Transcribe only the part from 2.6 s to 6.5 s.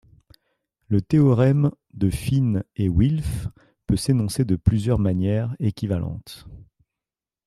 et Wilf peut s'énoncer de plusieurs manières équivalentes.